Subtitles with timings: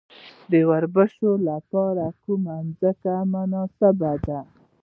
[0.51, 4.39] د وربشو لپاره کومه ځمکه مناسبه ده؟